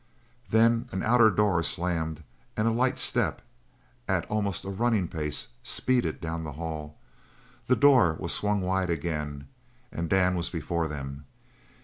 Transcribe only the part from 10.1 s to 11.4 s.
was before them.